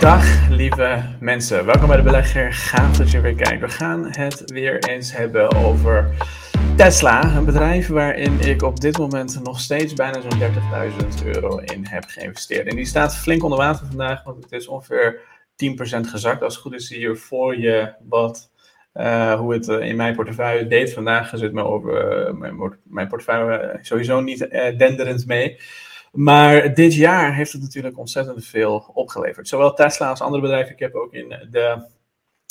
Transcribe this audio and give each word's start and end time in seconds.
Dag 0.00 0.48
lieve 0.48 1.02
mensen, 1.20 1.66
welkom 1.66 1.86
bij 1.86 1.96
de 1.96 2.02
belegger. 2.02 2.52
Gaaf 2.52 2.96
dat 2.96 3.10
je 3.10 3.20
weer 3.20 3.34
kijkt. 3.34 3.60
We 3.60 3.68
gaan 3.68 4.06
het 4.06 4.50
weer 4.50 4.84
eens 4.88 5.12
hebben 5.12 5.54
over 5.54 6.10
Tesla, 6.76 7.36
een 7.36 7.44
bedrijf 7.44 7.88
waarin 7.88 8.40
ik 8.40 8.62
op 8.62 8.80
dit 8.80 8.98
moment 8.98 9.40
nog 9.42 9.60
steeds 9.60 9.94
bijna 9.94 10.20
zo'n 10.20 10.40
30.000 11.20 11.26
euro 11.26 11.58
in 11.58 11.86
heb 11.86 12.04
geïnvesteerd. 12.06 12.66
En 12.66 12.76
die 12.76 12.84
staat 12.84 13.16
flink 13.16 13.42
onder 13.42 13.58
water 13.58 13.86
vandaag, 13.86 14.24
want 14.24 14.42
het 14.42 14.52
is 14.52 14.66
ongeveer 14.66 15.20
10% 15.20 15.20
gezakt. 16.00 16.42
Als 16.42 16.54
het 16.54 16.62
goed 16.62 16.74
is, 16.74 16.86
zie 16.86 17.00
je 17.00 17.16
voor 17.16 17.58
je 17.58 17.94
wat, 18.08 18.50
uh, 18.94 19.34
hoe 19.34 19.52
het 19.52 19.68
in 19.68 19.96
mijn 19.96 20.14
portefeuille 20.14 20.66
deed 20.66 20.92
vandaag. 20.92 21.30
Zit 21.34 21.52
me 21.52 21.64
over 21.64 22.26
uh, 22.28 22.34
mijn, 22.34 22.78
mijn, 22.84 23.08
portefeuille 23.08 23.78
sowieso 23.80 24.20
niet 24.20 24.48
denderend 24.78 25.26
mee. 25.26 25.58
Maar 26.14 26.74
dit 26.74 26.94
jaar 26.94 27.34
heeft 27.34 27.52
het 27.52 27.62
natuurlijk 27.62 27.98
ontzettend 27.98 28.46
veel 28.46 28.90
opgeleverd. 28.94 29.48
Zowel 29.48 29.74
Tesla 29.74 30.08
als 30.08 30.20
andere 30.20 30.42
bedrijven. 30.42 30.72
Ik 30.72 30.78
heb 30.78 30.94
ook 30.94 31.12
in 31.12 31.28
de 31.50 31.86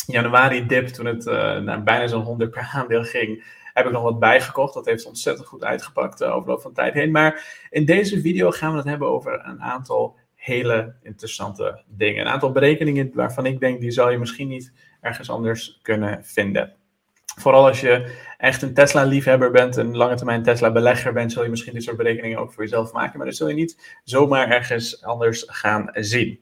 januari 0.07 0.65
dip, 0.65 0.87
toen 0.87 1.05
het 1.05 1.25
uh, 1.25 1.57
naar 1.57 1.83
bijna 1.83 2.07
zo'n 2.07 2.23
100 2.23 2.51
per 2.51 2.69
aandeel 2.73 3.03
ging, 3.03 3.43
heb 3.73 3.85
ik 3.85 3.91
nog 3.91 4.03
wat 4.03 4.19
bijgekocht. 4.19 4.73
Dat 4.73 4.85
heeft 4.85 5.05
ontzettend 5.05 5.47
goed 5.47 5.63
uitgepakt 5.63 6.23
over 6.23 6.45
de 6.45 6.51
loop 6.51 6.61
van 6.61 6.73
tijd 6.73 6.93
heen. 6.93 7.11
Maar 7.11 7.65
in 7.69 7.85
deze 7.85 8.21
video 8.21 8.51
gaan 8.51 8.71
we 8.71 8.77
het 8.77 8.87
hebben 8.87 9.07
over 9.07 9.45
een 9.45 9.61
aantal 9.61 10.17
hele 10.35 10.95
interessante 11.01 11.83
dingen. 11.87 12.21
Een 12.21 12.31
aantal 12.31 12.51
berekeningen 12.51 13.11
waarvan 13.13 13.45
ik 13.45 13.59
denk, 13.59 13.81
die 13.81 13.91
zal 13.91 14.11
je 14.11 14.17
misschien 14.17 14.47
niet 14.47 14.73
ergens 15.01 15.29
anders 15.29 15.79
kunnen 15.81 16.25
vinden. 16.25 16.75
Vooral 17.39 17.67
als 17.67 17.81
je 17.81 18.17
echt 18.37 18.61
een 18.61 18.73
Tesla-liefhebber 18.73 19.51
bent, 19.51 19.75
een 19.75 19.97
lange 19.97 20.15
termijn 20.15 20.43
Tesla-belegger 20.43 21.13
bent, 21.13 21.31
zul 21.31 21.43
je 21.43 21.49
misschien 21.49 21.73
dit 21.73 21.83
soort 21.83 21.97
berekeningen 21.97 22.39
ook 22.39 22.53
voor 22.53 22.63
jezelf 22.63 22.91
maken. 22.91 23.17
Maar 23.17 23.27
dat 23.27 23.35
zul 23.35 23.47
je 23.47 23.53
niet 23.53 23.99
zomaar 24.03 24.49
ergens 24.49 25.03
anders 25.03 25.43
gaan 25.47 25.89
zien. 25.93 26.39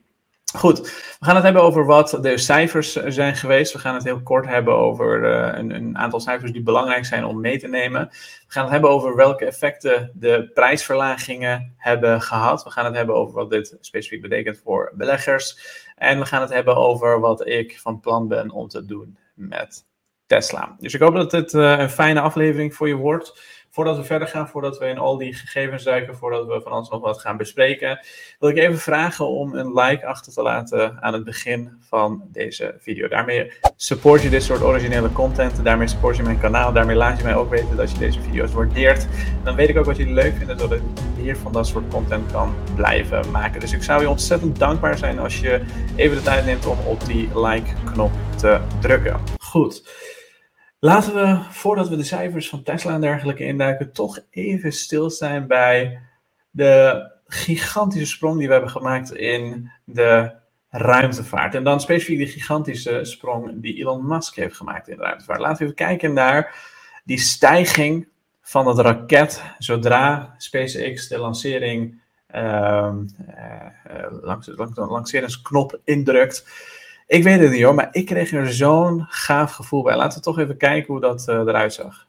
Goed, 0.56 0.80
we 1.18 1.24
gaan 1.24 1.34
het 1.34 1.44
hebben 1.44 1.62
over 1.62 1.86
wat 1.86 2.18
de 2.20 2.38
cijfers 2.38 2.92
zijn 2.92 3.36
geweest. 3.36 3.72
We 3.72 3.78
gaan 3.78 3.94
het 3.94 4.04
heel 4.04 4.22
kort 4.22 4.46
hebben 4.46 4.74
over 4.74 5.24
een, 5.24 5.70
een, 5.70 5.98
aantal 5.98 6.20
cijfers 6.20 6.52
die 6.52 6.62
belangrijk 6.62 7.04
zijn 7.04 7.24
om 7.24 7.40
mee 7.40 7.58
te 7.58 7.68
nemen. 7.68 8.08
We 8.10 8.44
gaan 8.46 8.62
het 8.62 8.72
hebben 8.72 8.90
over 8.90 9.16
welke 9.16 9.44
effecten 9.44 10.10
de 10.14 10.50
prijsverlagingen 10.54 11.74
hebben 11.76 12.22
gehad. 12.22 12.64
We 12.64 12.70
gaan 12.70 12.84
het 12.84 12.94
hebben 12.94 13.14
over 13.14 13.34
wat 13.34 13.50
dit 13.50 13.76
specifiek 13.80 14.22
betekent 14.22 14.60
voor 14.64 14.92
beleggers. 14.96 15.58
En 15.96 16.18
we 16.18 16.26
gaan 16.26 16.40
het 16.40 16.52
hebben 16.52 16.76
over 16.76 17.20
wat 17.20 17.46
ik 17.46 17.78
van 17.80 18.00
plan 18.00 18.28
ben 18.28 18.50
om 18.50 18.68
te 18.68 18.84
doen 18.84 19.18
met 19.34 19.84
Tesla. 20.32 20.76
Dus 20.78 20.94
ik 20.94 21.00
hoop 21.00 21.14
dat 21.14 21.30
dit 21.30 21.52
uh, 21.52 21.78
een 21.78 21.90
fijne 21.90 22.20
aflevering 22.20 22.74
voor 22.74 22.88
je 22.88 22.94
wordt. 22.94 23.40
Voordat 23.70 23.96
we 23.96 24.04
verder 24.04 24.28
gaan, 24.28 24.48
voordat 24.48 24.78
we 24.78 24.86
in 24.86 24.98
al 24.98 25.16
die 25.18 25.34
gegevens 25.34 25.84
duiken, 25.84 26.16
voordat 26.16 26.46
we 26.46 26.60
van 26.62 26.72
alles 26.72 26.88
nog 26.88 27.00
wat 27.00 27.20
gaan 27.20 27.36
bespreken, 27.36 28.00
wil 28.38 28.48
ik 28.48 28.56
even 28.56 28.78
vragen 28.78 29.28
om 29.28 29.54
een 29.54 29.72
like 29.74 30.06
achter 30.06 30.32
te 30.32 30.42
laten 30.42 31.02
aan 31.02 31.12
het 31.12 31.24
begin 31.24 31.70
van 31.88 32.22
deze 32.32 32.74
video. 32.78 33.08
Daarmee 33.08 33.52
support 33.76 34.22
je 34.22 34.28
dit 34.28 34.42
soort 34.42 34.62
originele 34.62 35.12
content, 35.12 35.64
daarmee 35.64 35.86
support 35.86 36.16
je 36.16 36.22
mijn 36.22 36.40
kanaal, 36.40 36.72
daarmee 36.72 36.96
laat 36.96 37.18
je 37.18 37.24
mij 37.24 37.34
ook 37.34 37.50
weten 37.50 37.76
dat 37.76 37.90
je 37.90 37.98
deze 37.98 38.20
video's 38.20 38.52
waardeert. 38.52 39.06
Dan 39.44 39.54
weet 39.54 39.68
ik 39.68 39.78
ook 39.78 39.84
wat 39.84 39.96
jullie 39.96 40.14
leuk 40.14 40.34
vinden, 40.36 40.58
zodat 40.58 40.78
ik 40.78 40.84
meer 41.16 41.36
van 41.36 41.52
dat 41.52 41.66
soort 41.66 41.88
content 41.88 42.32
kan 42.32 42.54
blijven 42.74 43.30
maken. 43.30 43.60
Dus 43.60 43.72
ik 43.72 43.82
zou 43.82 44.00
je 44.00 44.08
ontzettend 44.08 44.58
dankbaar 44.58 44.98
zijn 44.98 45.18
als 45.18 45.40
je 45.40 45.60
even 45.96 46.16
de 46.16 46.22
tijd 46.22 46.44
neemt 46.44 46.66
om 46.66 46.78
op 46.86 47.04
die 47.04 47.28
like-knop 47.38 48.12
te 48.36 48.60
drukken. 48.80 49.20
Goed. 49.38 49.82
Laten 50.84 51.14
we, 51.14 51.38
voordat 51.50 51.88
we 51.88 51.96
de 51.96 52.04
cijfers 52.04 52.48
van 52.48 52.62
Tesla 52.62 52.94
en 52.94 53.00
dergelijke 53.00 53.44
induiken, 53.44 53.92
toch 53.92 54.18
even 54.30 54.72
stilstaan 54.72 55.46
bij 55.46 56.00
de 56.50 57.10
gigantische 57.26 58.06
sprong 58.06 58.38
die 58.38 58.46
we 58.46 58.52
hebben 58.52 58.70
gemaakt 58.70 59.14
in 59.14 59.70
de 59.84 60.32
ruimtevaart. 60.70 61.54
En 61.54 61.64
dan 61.64 61.80
specifiek 61.80 62.18
de 62.18 62.26
gigantische 62.26 63.04
sprong 63.04 63.62
die 63.62 63.76
Elon 63.76 64.06
Musk 64.06 64.34
heeft 64.34 64.56
gemaakt 64.56 64.88
in 64.88 64.96
de 64.96 65.02
ruimtevaart. 65.02 65.40
Laten 65.40 65.58
we 65.58 65.62
even 65.62 65.86
kijken 65.86 66.12
naar 66.12 66.54
die 67.04 67.18
stijging 67.18 68.08
van 68.40 68.66
het 68.66 68.78
raket 68.78 69.42
zodra 69.58 70.34
SpaceX 70.36 71.08
de 71.08 71.18
lancering, 71.18 72.00
uh, 72.34 72.40
uh, 72.40 74.06
langs, 74.10 74.46
langs, 74.46 74.76
lanceringsknop 74.76 75.80
indrukt. 75.84 76.44
Ik 77.12 77.22
weet 77.22 77.40
het 77.40 77.50
niet 77.50 77.62
hoor, 77.62 77.74
maar 77.74 77.88
ik 77.90 78.06
kreeg 78.06 78.32
er 78.32 78.52
zo'n 78.52 79.06
gaaf 79.08 79.52
gevoel 79.52 79.82
bij. 79.82 79.96
Laten 79.96 80.18
we 80.18 80.24
toch 80.24 80.38
even 80.38 80.56
kijken 80.56 80.92
hoe 80.92 81.00
dat 81.00 81.26
uh, 81.28 81.34
eruit 81.36 81.72
zag. 81.74 82.08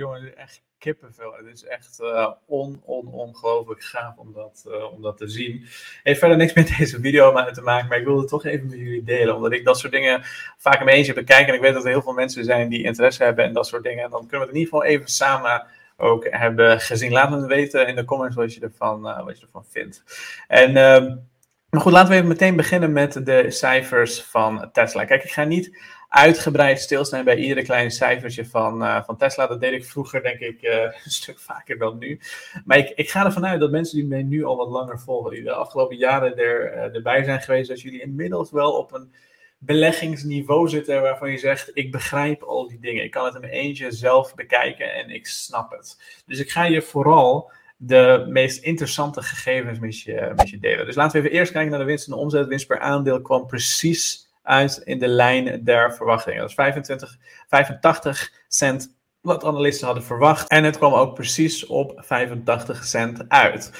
Jongen, 0.00 0.36
echt 0.36 0.62
kippenvel. 0.78 1.32
Het 1.32 1.46
is 1.46 1.64
echt 1.64 1.98
uh, 2.00 2.30
on, 2.46 2.82
on, 2.84 3.06
ongelooflijk 3.06 3.82
gaaf 3.82 4.16
om 4.16 4.32
dat, 4.32 4.64
uh, 4.68 4.92
om 4.92 5.02
dat 5.02 5.16
te 5.16 5.28
zien. 5.28 5.66
Heeft 6.02 6.18
verder 6.18 6.36
niks 6.36 6.52
met 6.52 6.74
deze 6.78 7.00
video 7.00 7.50
te 7.52 7.62
maken, 7.62 7.88
maar 7.88 7.98
ik 7.98 8.04
wilde 8.04 8.20
het 8.20 8.28
toch 8.28 8.44
even 8.44 8.66
met 8.66 8.78
jullie 8.78 9.02
delen. 9.02 9.34
Omdat 9.34 9.52
ik 9.52 9.64
dat 9.64 9.78
soort 9.78 9.92
dingen 9.92 10.20
vaak 10.56 10.78
in 10.78 10.84
mijn 10.84 10.96
eentje 10.96 11.12
bekijk. 11.12 11.48
En 11.48 11.54
ik 11.54 11.60
weet 11.60 11.74
dat 11.74 11.84
er 11.84 11.90
heel 11.90 12.02
veel 12.02 12.12
mensen 12.12 12.44
zijn 12.44 12.68
die 12.68 12.84
interesse 12.84 13.24
hebben 13.24 13.44
in 13.44 13.52
dat 13.52 13.66
soort 13.66 13.82
dingen. 13.82 14.04
En 14.04 14.10
dan 14.10 14.26
kunnen 14.26 14.38
we 14.38 14.46
het 14.46 14.54
in 14.54 14.60
ieder 14.60 14.72
geval 14.72 14.88
even 14.88 15.08
samen 15.08 15.66
ook 15.96 16.26
hebben 16.30 16.80
gezien. 16.80 17.12
Laat 17.12 17.30
me 17.30 17.46
weten 17.46 17.86
in 17.86 17.96
de 17.96 18.04
comments 18.04 18.36
wat 18.36 18.54
je 18.54 18.60
ervan, 18.60 19.06
uh, 19.06 19.24
wat 19.24 19.38
je 19.38 19.44
ervan 19.44 19.64
vindt. 19.64 20.02
En... 20.48 21.28
Maar 21.70 21.80
goed, 21.80 21.92
laten 21.92 22.10
we 22.10 22.14
even 22.14 22.28
meteen 22.28 22.56
beginnen 22.56 22.92
met 22.92 23.26
de 23.26 23.50
cijfers 23.50 24.22
van 24.22 24.70
Tesla. 24.72 25.04
Kijk, 25.04 25.24
ik 25.24 25.30
ga 25.30 25.44
niet 25.44 25.78
uitgebreid 26.08 26.80
stilstaan 26.80 27.24
bij 27.24 27.36
iedere 27.36 27.62
kleine 27.62 27.90
cijfertje 27.90 28.46
van, 28.46 28.82
uh, 28.82 29.04
van 29.04 29.16
Tesla. 29.16 29.46
Dat 29.46 29.60
deed 29.60 29.72
ik 29.72 29.84
vroeger, 29.84 30.22
denk 30.22 30.38
ik, 30.38 30.62
uh, 30.62 30.82
een 31.04 31.10
stuk 31.10 31.38
vaker 31.38 31.78
dan 31.78 31.98
nu. 31.98 32.20
Maar 32.64 32.78
ik, 32.78 32.92
ik 32.94 33.10
ga 33.10 33.24
ervan 33.24 33.46
uit 33.46 33.60
dat 33.60 33.70
mensen 33.70 33.96
die 33.96 34.06
mij 34.06 34.22
nu 34.22 34.44
al 34.44 34.56
wat 34.56 34.68
langer 34.68 35.00
volgen, 35.00 35.30
die 35.30 35.42
de 35.42 35.52
afgelopen 35.52 35.96
jaren 35.96 36.36
er, 36.36 36.74
uh, 36.74 36.94
erbij 36.94 37.24
zijn 37.24 37.40
geweest, 37.40 37.68
dat 37.68 37.80
jullie 37.80 38.02
inmiddels 38.02 38.50
wel 38.50 38.72
op 38.72 38.92
een 38.92 39.12
beleggingsniveau 39.58 40.68
zitten 40.68 41.02
waarvan 41.02 41.30
je 41.30 41.38
zegt: 41.38 41.70
Ik 41.74 41.90
begrijp 41.92 42.42
al 42.42 42.68
die 42.68 42.80
dingen. 42.80 43.04
Ik 43.04 43.10
kan 43.10 43.24
het 43.24 43.34
in 43.34 43.40
mijn 43.40 43.52
eentje 43.52 43.92
zelf 43.92 44.34
bekijken 44.34 44.94
en 44.94 45.10
ik 45.10 45.26
snap 45.26 45.70
het. 45.70 46.22
Dus 46.26 46.38
ik 46.38 46.50
ga 46.50 46.64
je 46.64 46.82
vooral 46.82 47.50
de 47.82 48.26
meest 48.28 48.62
interessante 48.62 49.22
gegevens 49.22 49.78
met 49.78 50.00
je, 50.00 50.32
met 50.36 50.50
je 50.50 50.58
delen. 50.58 50.86
Dus 50.86 50.94
laten 50.94 51.12
we 51.12 51.26
even 51.26 51.38
eerst 51.38 51.52
kijken 51.52 51.70
naar 51.70 51.80
de 51.80 51.86
winst 51.86 52.06
en 52.06 52.12
de 52.12 52.18
omzet. 52.18 52.46
Winst 52.46 52.66
per 52.66 52.80
aandeel 52.80 53.20
kwam 53.20 53.46
precies 53.46 54.28
uit 54.42 54.80
in 54.84 54.98
de 54.98 55.08
lijn 55.08 55.64
der 55.64 55.94
verwachtingen. 55.94 56.40
Dat 56.40 56.48
is 56.48 56.54
25, 56.54 57.16
85 57.48 58.32
cent 58.48 58.96
wat 59.20 59.44
analisten 59.44 59.86
hadden 59.86 60.04
verwacht. 60.04 60.48
En 60.48 60.64
het 60.64 60.76
kwam 60.76 60.92
ook 60.92 61.14
precies 61.14 61.66
op 61.66 61.92
85 61.96 62.84
cent 62.84 63.28
uit. 63.28 63.72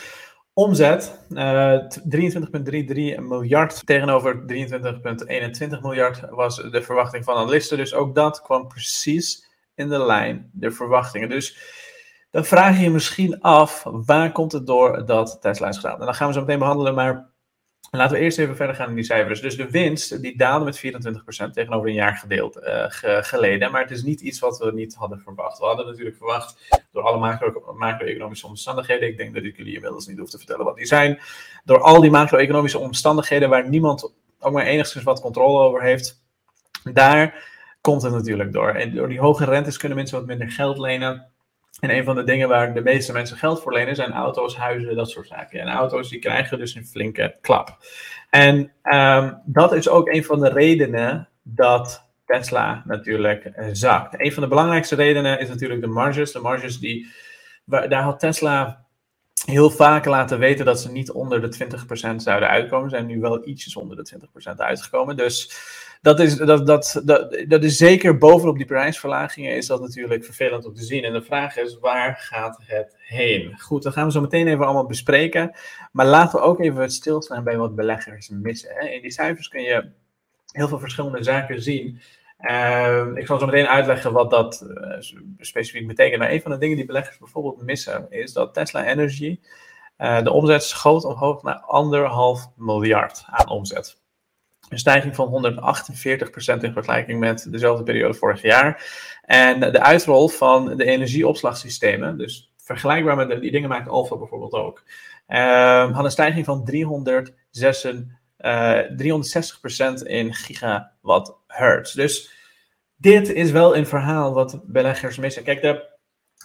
Omzet, 0.53 1.27
uh, 1.31 1.79
23,33 2.09 3.21
miljard 3.21 3.87
tegenover 3.87 4.45
23,21 4.47 5.81
miljard 5.81 6.21
was 6.31 6.57
de 6.57 6.83
verwachting 6.83 7.25
van 7.25 7.37
analisten. 7.37 7.77
Dus 7.77 7.95
ook 7.95 8.15
dat 8.15 8.43
kwam 8.43 8.69
precies 8.69 9.49
in 9.75 9.89
de 9.89 10.05
lijn 10.05 10.51
der 10.53 10.73
verwachtingen. 10.73 11.29
Dus 11.29 11.79
dan 12.31 12.45
vraag 12.45 12.77
je 12.77 12.83
je 12.83 12.91
misschien 12.91 13.41
af, 13.41 13.83
waar 13.85 14.33
komt 14.33 14.53
het 14.53 14.67
door 14.67 15.07
dat 15.07 15.39
Tesla 15.41 15.69
is 15.69 15.77
gedaan? 15.77 15.99
En 15.99 16.05
dan 16.05 16.15
gaan 16.15 16.27
we 16.27 16.33
zo 16.33 16.41
meteen 16.41 16.59
behandelen, 16.59 16.95
maar 16.95 17.31
Laten 17.93 18.17
we 18.17 18.23
eerst 18.23 18.39
even 18.39 18.57
verder 18.57 18.75
gaan 18.75 18.89
in 18.89 18.95
die 18.95 19.05
cijfers. 19.05 19.41
Dus 19.41 19.57
de 19.57 19.71
winst 19.71 20.23
die 20.23 20.37
daalde 20.37 20.65
met 20.65 20.79
24% 20.79 21.51
tegenover 21.53 21.89
een 21.89 21.95
jaar 21.95 22.17
gedeeld, 22.17 22.57
uh, 22.57 22.85
geleden. 23.21 23.71
Maar 23.71 23.81
het 23.81 23.91
is 23.91 24.03
niet 24.03 24.21
iets 24.21 24.39
wat 24.39 24.59
we 24.59 24.73
niet 24.73 24.95
hadden 24.95 25.21
verwacht. 25.21 25.59
We 25.59 25.65
hadden 25.65 25.87
natuurlijk 25.87 26.17
verwacht 26.17 26.79
door 26.93 27.03
alle 27.03 27.19
macro, 27.19 27.75
macro-economische 27.77 28.47
omstandigheden. 28.47 29.09
Ik 29.09 29.17
denk 29.17 29.35
dat 29.35 29.43
ik 29.43 29.57
jullie 29.57 29.75
inmiddels 29.75 30.07
niet 30.07 30.19
hoef 30.19 30.31
te 30.31 30.39
vertellen 30.39 30.65
wat 30.65 30.77
die 30.77 30.87
zijn. 30.87 31.21
Door 31.65 31.81
al 31.81 32.01
die 32.01 32.11
macro-economische 32.11 32.79
omstandigheden 32.79 33.49
waar 33.49 33.69
niemand 33.69 34.13
ook 34.41 34.53
maar 34.53 34.67
enigszins 34.67 35.05
wat 35.05 35.21
controle 35.21 35.59
over 35.59 35.83
heeft. 35.83 36.23
Daar 36.93 37.49
komt 37.81 38.03
het 38.03 38.13
natuurlijk 38.13 38.53
door. 38.53 38.69
En 38.69 38.95
door 38.95 39.09
die 39.09 39.21
hoge 39.21 39.45
rentes 39.45 39.77
kunnen 39.77 39.99
mensen 39.99 40.19
wat 40.19 40.27
minder 40.27 40.51
geld 40.51 40.79
lenen. 40.79 41.31
En 41.81 41.91
een 41.91 42.05
van 42.05 42.15
de 42.15 42.25
dingen 42.25 42.49
waar 42.49 42.75
de 42.75 42.83
meeste 42.83 43.13
mensen 43.13 43.37
geld 43.37 43.63
voor 43.63 43.73
lenen 43.73 43.97
zijn 43.97 44.13
auto's, 44.13 44.57
huizen, 44.57 44.97
dat 44.97 45.11
soort 45.11 45.27
zaken. 45.27 45.61
En 45.61 45.69
auto's 45.69 46.09
die 46.09 46.19
krijgen 46.19 46.59
dus 46.59 46.75
een 46.75 46.87
flinke 46.87 47.37
klap. 47.41 47.77
En 48.31 48.73
um, 48.83 49.41
dat 49.45 49.73
is 49.73 49.89
ook 49.89 50.09
een 50.09 50.25
van 50.25 50.41
de 50.41 50.49
redenen 50.49 51.29
dat 51.43 52.09
Tesla 52.27 52.83
natuurlijk 52.85 53.45
eh, 53.45 53.69
zakt. 53.73 54.21
Een 54.21 54.33
van 54.33 54.43
de 54.43 54.49
belangrijkste 54.49 54.95
redenen 54.95 55.41
is 55.41 55.49
natuurlijk 55.49 55.81
de 55.81 55.87
marges. 55.87 56.33
De 56.33 56.41
marges 56.41 56.79
die, 56.79 57.07
daar 57.65 58.03
had 58.03 58.21
Tesla 58.21 58.85
heel 59.45 59.71
vaak 59.71 60.05
laten 60.05 60.39
weten 60.39 60.65
dat 60.65 60.81
ze 60.81 60.91
niet 60.91 61.11
onder 61.11 61.41
de 61.41 61.77
20% 62.13 62.17
zouden 62.17 62.49
uitkomen. 62.49 62.91
Ze 62.91 62.97
zijn 62.97 63.09
nu 63.09 63.21
wel 63.21 63.49
ietsjes 63.49 63.77
onder 63.77 63.97
de 63.97 64.19
20% 64.53 64.57
uitgekomen. 64.57 65.17
Dus 65.17 65.53
dat 66.03 66.21
is, 66.21 66.37
dat, 66.37 66.67
dat, 66.67 67.01
dat, 67.05 67.45
dat 67.49 67.65
is 67.65 67.77
zeker 67.77 68.19
bovenop 68.19 68.57
die 68.57 68.67
prijsverlagingen 68.67 69.57
is 69.57 69.67
dat 69.67 69.81
natuurlijk 69.81 70.25
vervelend 70.25 70.67
om 70.67 70.75
te 70.75 70.83
zien. 70.83 71.05
En 71.05 71.13
de 71.13 71.23
vraag 71.23 71.57
is, 71.57 71.79
waar 71.79 72.17
gaat 72.17 72.59
het 72.67 72.97
heen? 72.99 73.61
Goed, 73.61 73.83
dat 73.83 73.93
gaan 73.93 74.07
we 74.07 74.13
zo 74.13 74.21
meteen 74.21 74.49
even 74.49 74.65
allemaal 74.65 74.87
bespreken. 74.87 75.57
Maar 75.93 76.07
laten 76.07 76.39
we 76.39 76.45
ook 76.45 76.61
even 76.61 76.91
stilstaan 76.91 77.45
bij 77.45 77.57
wat 77.57 77.75
beleggers 77.75 78.29
missen. 78.29 78.71
Hè. 78.75 78.89
In 78.89 79.03
die 79.03 79.11
cijfers 79.11 79.49
kun 79.49 79.63
je 79.63 79.91
heel 80.53 80.69
veel 80.69 80.79
verschillende 80.79 81.23
zaken 81.23 81.63
zien. 81.63 82.01
Uh, 82.43 83.07
ik 83.15 83.27
zal 83.27 83.39
zo 83.39 83.47
meteen 83.47 83.67
uitleggen 83.67 84.13
wat 84.13 84.31
dat 84.31 84.67
uh, 84.67 85.19
specifiek 85.39 85.87
betekent. 85.87 86.19
Maar 86.19 86.31
een 86.31 86.43
van 86.43 86.51
de 86.51 86.59
dingen 86.59 86.77
die 86.77 86.87
beleggers 86.87 87.19
bijvoorbeeld 87.19 87.63
missen 87.63 88.07
is 88.11 88.33
dat 88.33 88.55
Tesla 88.55 88.85
Energy, 88.85 89.41
uh, 89.99 90.23
de 90.23 90.33
omzet 90.33 90.63
schoot 90.63 91.05
omhoog 91.05 91.43
naar 91.43 91.61
anderhalf 91.61 92.49
miljard 92.57 93.25
aan 93.27 93.49
omzet. 93.49 93.99
Een 94.69 94.79
stijging 94.79 95.15
van 95.15 95.55
148% 96.59 96.63
in 96.63 96.73
vergelijking 96.73 97.21
met 97.21 97.47
dezelfde 97.51 97.85
periode 97.85 98.15
vorig 98.15 98.43
jaar. 98.43 98.85
En 99.25 99.61
de 99.61 99.81
uitrol 99.81 100.29
van 100.29 100.77
de 100.77 100.85
energieopslagsystemen, 100.85 102.19
dus 102.19 102.53
vergelijkbaar 102.57 103.17
met 103.17 103.41
die 103.41 103.51
dingen 103.51 103.69
maakt 103.69 103.89
Alpha 103.89 104.17
bijvoorbeeld 104.17 104.53
ook, 104.53 104.83
uh, 105.29 105.95
had 105.95 106.05
een 106.05 106.11
stijging 106.11 106.45
van 106.45 106.65
366 106.65 108.19
uh, 108.41 108.79
360% 110.03 110.07
in 110.07 110.35
gigawatt 110.35 111.40
hertz. 111.51 111.93
Dus 111.93 112.31
dit 112.97 113.29
is 113.29 113.51
wel 113.51 113.77
een 113.77 113.87
verhaal 113.87 114.35
wat 114.35 114.61
beleggers 114.65 115.17
missen. 115.17 115.43
Kijk, 115.43 115.63
de 115.63 115.89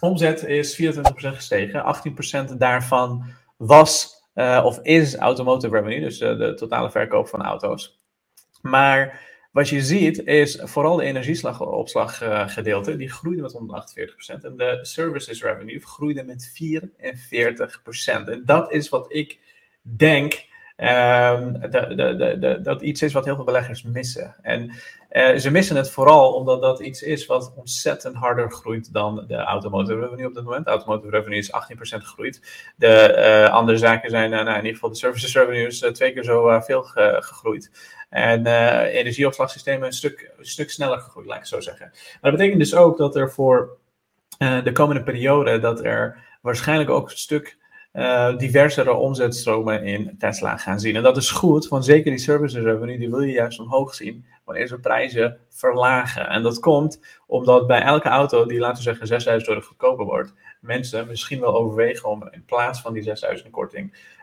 omzet 0.00 0.44
is 0.44 0.82
24% 0.82 0.84
gestegen. 1.10 1.96
18% 2.52 2.56
daarvan 2.56 3.24
was 3.56 4.16
uh, 4.34 4.62
of 4.64 4.78
is 4.82 5.16
automotive 5.16 5.74
revenue, 5.74 6.00
dus 6.00 6.18
de, 6.18 6.54
totale 6.56 6.90
verkoop 6.90 7.28
van 7.28 7.42
auto's. 7.42 7.98
Maar 8.62 9.20
wat 9.52 9.68
je 9.68 9.82
ziet 9.82 10.26
is 10.26 10.60
vooral 10.62 10.96
de 10.96 11.04
energieopslaggedeelte, 11.04 12.92
uh, 12.92 12.98
die 12.98 13.10
groeide 13.10 13.42
met 13.42 13.52
148%. 13.52 14.44
En 14.44 14.56
de 14.56 14.78
services 14.82 15.42
revenue 15.42 15.80
groeide 15.80 16.24
met 16.24 16.52
44%. 16.52 18.28
En 18.28 18.42
dat 18.44 18.72
is 18.72 18.88
wat 18.88 19.06
ik 19.12 19.38
denk 19.80 20.44
Um, 20.76 21.60
dat 22.62 22.82
iets 22.82 23.02
is 23.02 23.12
wat 23.12 23.24
heel 23.24 23.34
veel 23.34 23.44
beleggers 23.44 23.82
missen. 23.82 24.34
En 24.42 24.70
uh, 25.10 25.36
ze 25.36 25.50
missen 25.50 25.76
het 25.76 25.90
vooral 25.90 26.32
omdat 26.32 26.60
dat 26.60 26.80
iets 26.80 27.02
is 27.02 27.26
wat 27.26 27.52
ontzettend 27.56 28.14
harder 28.14 28.50
groeit 28.52 28.92
dan 28.92 29.24
de 29.26 29.34
automotive 29.34 29.98
revenue 29.98 30.26
op 30.26 30.34
dit 30.34 30.44
moment. 30.44 30.64
De 30.64 30.70
automotive 30.70 31.10
revenue 31.10 31.38
is 31.38 31.52
18% 31.52 31.52
gegroeid. 31.78 32.40
De 32.76 33.14
uh, 33.46 33.52
andere 33.52 33.78
zaken 33.78 34.10
zijn, 34.10 34.32
uh, 34.32 34.38
nou, 34.38 34.48
in 34.50 34.56
ieder 34.56 34.72
geval 34.72 34.88
de 34.88 34.96
services 34.96 35.34
revenue 35.34 35.66
is 35.66 35.78
twee 35.78 36.12
keer 36.12 36.24
zo 36.24 36.60
veel 36.60 36.82
ge 36.82 37.16
gegroeid. 37.20 37.70
En 38.08 38.46
energieopslagsystemen 38.86 39.86
een 39.86 39.92
stuk, 39.92 40.30
stuk 40.40 40.70
sneller 40.70 40.98
gegroeid, 40.98 41.26
laat 41.26 41.38
ik 41.38 41.46
zo 41.46 41.60
zeggen. 41.60 41.86
Maar 41.92 42.30
dat 42.30 42.40
betekent 42.40 42.58
dus 42.60 42.74
ook 42.74 42.98
dat 42.98 43.16
er 43.16 43.30
voor 43.30 43.76
de 44.38 44.70
komende 44.72 45.02
periode, 45.02 45.58
dat 45.58 45.84
er 45.84 46.24
waarschijnlijk 46.42 46.90
ook 46.90 47.10
een 47.10 47.16
stuk 47.16 47.56
uh, 47.96 48.36
diversere 48.36 48.92
omzetstromen 48.94 49.84
in 49.84 50.14
Tesla 50.18 50.56
gaan 50.56 50.80
zien. 50.80 50.96
En 50.96 51.02
dat 51.02 51.16
is 51.16 51.30
goed, 51.30 51.68
want 51.68 51.84
zeker 51.84 52.10
die 52.10 52.20
services 52.20 52.62
revenue, 52.62 52.98
die 52.98 53.10
wil 53.10 53.20
je 53.20 53.32
juist 53.32 53.60
omhoog 53.60 53.94
zien 53.94 54.24
wanneer 54.44 54.66
ze 54.66 54.78
prijzen 54.78 55.38
verlagen. 55.48 56.28
En 56.28 56.42
dat 56.42 56.58
komt 56.58 57.00
omdat 57.26 57.66
bij 57.66 57.80
elke 57.80 58.08
auto 58.08 58.46
die, 58.46 58.58
laten 58.58 58.76
we 58.76 58.82
zeggen, 58.82 59.06
6000 59.06 59.48
euro 59.48 59.60
goedkoper 59.60 60.04
wordt, 60.04 60.34
mensen 60.60 61.06
misschien 61.06 61.40
wel 61.40 61.54
overwegen 61.54 62.08
om 62.08 62.28
in 62.30 62.44
plaats 62.44 62.80
van 62.80 62.92
die 62.92 63.02
6000 63.02 63.50
korting 63.50 64.14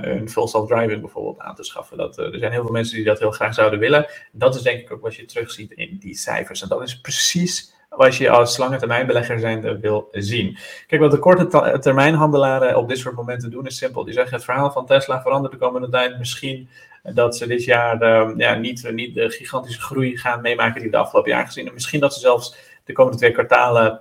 een 0.00 0.28
full 0.28 0.46
self-driving 0.46 1.00
bijvoorbeeld 1.00 1.38
aan 1.38 1.54
te 1.54 1.64
schaffen. 1.64 1.96
Dat, 1.96 2.18
uh, 2.18 2.32
er 2.32 2.38
zijn 2.38 2.52
heel 2.52 2.62
veel 2.62 2.72
mensen 2.72 2.96
die 2.96 3.04
dat 3.04 3.18
heel 3.18 3.30
graag 3.30 3.54
zouden 3.54 3.78
willen. 3.78 4.06
Dat 4.32 4.54
is 4.54 4.62
denk 4.62 4.80
ik 4.80 4.92
ook 4.92 5.02
wat 5.02 5.14
je 5.14 5.24
terugziet 5.24 5.72
in 5.72 5.96
die 5.98 6.16
cijfers. 6.16 6.62
En 6.62 6.68
dat 6.68 6.82
is 6.82 7.00
precies 7.00 7.74
wat 7.88 8.16
je 8.16 8.30
als 8.30 8.56
lange 8.56 8.78
termijn 8.78 9.06
belegger 9.06 9.38
zijnde 9.38 9.78
wil 9.78 10.08
zien. 10.10 10.58
Kijk, 10.86 11.00
wat 11.00 11.10
de 11.10 11.18
korte 11.18 11.78
termijn 11.78 12.14
handelaren 12.14 12.76
op 12.76 12.88
dit 12.88 12.98
soort 12.98 13.14
momenten 13.14 13.50
doen 13.50 13.66
is 13.66 13.76
simpel. 13.76 14.04
Die 14.04 14.14
zeggen 14.14 14.34
het 14.34 14.44
verhaal 14.44 14.70
van 14.70 14.86
Tesla 14.86 15.22
verandert 15.22 15.52
de 15.52 15.58
komende 15.58 15.88
tijd 15.88 16.18
misschien 16.18 16.68
dat 17.02 17.36
ze 17.36 17.46
dit 17.46 17.64
jaar 17.64 18.02
uh, 18.02 18.30
ja, 18.36 18.54
niet, 18.54 18.90
niet 18.92 19.14
de 19.14 19.30
gigantische 19.30 19.80
groei 19.80 20.16
gaan 20.16 20.40
meemaken 20.40 20.74
die 20.74 20.90
we 20.90 20.96
de 20.96 21.02
afgelopen 21.02 21.30
jaar 21.30 21.46
gezien 21.46 21.56
hebben. 21.56 21.74
Misschien 21.74 22.00
dat 22.00 22.14
ze 22.14 22.20
zelfs 22.20 22.56
de 22.84 22.92
komende 22.92 23.18
twee 23.18 23.32
kwartalen 23.32 24.00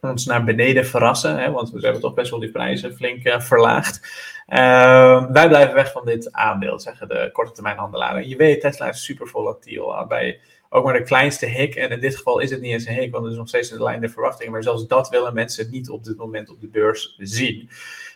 ons 0.00 0.26
naar 0.26 0.44
beneden 0.44 0.86
verrassen, 0.86 1.38
hè, 1.38 1.50
want 1.50 1.70
we 1.70 1.80
hebben 1.80 2.00
toch 2.00 2.14
best 2.14 2.30
wel 2.30 2.40
die 2.40 2.50
prijzen 2.50 2.94
flink 2.94 3.24
uh, 3.24 3.40
verlaagd. 3.40 4.00
Uh, 4.48 5.30
wij 5.30 5.48
blijven 5.48 5.74
weg 5.74 5.92
van 5.92 6.04
dit 6.04 6.32
aandeel, 6.32 6.80
zeggen 6.80 7.08
de 7.08 7.30
korte 7.32 7.52
termijn 7.52 7.76
handelaren. 7.76 8.28
Je 8.28 8.36
weet, 8.36 8.60
Tesla 8.60 8.88
is 8.88 9.04
super 9.04 9.26
volatiel. 9.26 10.06
Bij 10.08 10.40
ook 10.68 10.84
maar 10.84 10.98
de 10.98 11.02
kleinste 11.02 11.46
hik. 11.46 11.74
En 11.74 11.90
in 11.90 12.00
dit 12.00 12.16
geval 12.16 12.38
is 12.38 12.50
het 12.50 12.60
niet 12.60 12.72
eens 12.72 12.86
een 12.86 12.94
hik, 12.94 13.12
want 13.12 13.22
het 13.22 13.32
is 13.32 13.38
nog 13.38 13.48
steeds 13.48 13.68
de 13.68 13.82
lijn 13.82 14.00
der 14.00 14.10
verwachtingen. 14.10 14.52
Maar 14.52 14.62
zelfs 14.62 14.86
dat 14.86 15.08
willen 15.08 15.34
mensen 15.34 15.70
niet 15.70 15.90
op 15.90 16.04
dit 16.04 16.16
moment 16.16 16.50
op 16.50 16.60
de 16.60 16.68
beurs 16.68 17.14
zien. 17.18 17.70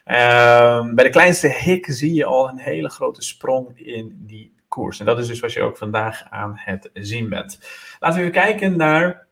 Ehm, 0.05 0.95
bij 0.95 1.05
de 1.05 1.11
kleinste 1.11 1.49
hik 1.49 1.87
zie 1.89 2.15
je 2.15 2.25
al 2.25 2.49
een 2.49 2.59
hele 2.59 2.89
grote 2.89 3.23
sprong 3.23 3.79
in 3.79 4.17
die 4.27 4.55
koers. 4.69 5.01
En 5.01 5.07
dat 5.07 5.19
is 5.19 5.27
dus 5.27 5.41
wat 5.41 5.53
je 5.53 5.63
ook 5.63 5.77
vandaag 5.77 6.23
aan 6.31 6.53
het 6.57 6.91
zien 6.93 7.29
bent. 7.29 7.59
Laten 8.01 8.19
we 8.21 8.27
even 8.27 8.43
kijken 8.43 8.77
naar 8.77 9.27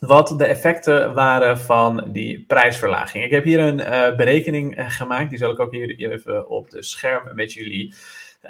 wat 0.00 0.34
de 0.38 0.44
effecten 0.44 1.14
waren 1.14 1.58
van 1.58 2.08
die 2.12 2.44
prijsverlaging. 2.46 3.24
Ik 3.24 3.30
heb 3.30 3.44
hier 3.44 3.60
een 3.60 3.78
uh, 3.78 4.16
berekening 4.16 4.78
uh, 4.78 4.90
gemaakt, 4.90 5.30
die 5.30 5.38
zal 5.38 5.50
ik 5.50 5.60
ook 5.60 5.72
hier 5.72 5.96
even 5.96 6.48
op 6.48 6.70
de 6.70 6.82
scherm 6.82 7.34
met 7.34 7.52
jullie 7.52 7.94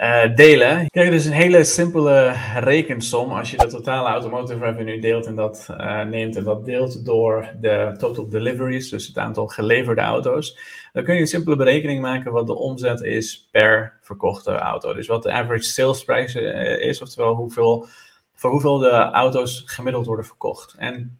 uh, 0.01 0.35
delen. 0.35 0.89
Kijk, 0.89 1.11
is 1.11 1.25
een 1.25 1.31
hele 1.31 1.63
simpele 1.63 2.35
rekensom. 2.59 3.31
Als 3.31 3.51
je 3.51 3.57
de 3.57 3.67
totale 3.67 4.09
automotive 4.09 4.65
revenue 4.65 4.99
deelt 4.99 5.25
en 5.25 5.35
dat 5.35 5.67
uh, 5.71 6.03
neemt 6.03 6.35
en 6.35 6.43
dat 6.43 6.65
deelt 6.65 7.05
door 7.05 7.49
de 7.59 7.95
total 7.97 8.29
deliveries, 8.29 8.89
dus 8.89 9.07
het 9.07 9.17
aantal 9.17 9.47
geleverde 9.47 10.01
auto's, 10.01 10.57
dan 10.93 11.03
kun 11.03 11.13
je 11.13 11.19
een 11.19 11.27
simpele 11.27 11.55
berekening 11.55 12.01
maken 12.01 12.31
wat 12.31 12.47
de 12.47 12.55
omzet 12.55 13.01
is 13.01 13.47
per 13.51 13.97
verkochte 14.01 14.51
auto. 14.51 14.93
Dus 14.93 15.07
wat 15.07 15.23
de 15.23 15.31
average 15.31 15.63
sales 15.63 16.03
price 16.03 16.41
uh, 16.41 16.87
is, 16.87 17.01
oftewel 17.01 17.33
hoeveel, 17.33 17.87
voor 18.33 18.51
hoeveel 18.51 18.77
de 18.77 18.91
auto's 18.91 19.63
gemiddeld 19.65 20.05
worden 20.05 20.25
verkocht. 20.25 20.75
En 20.77 21.19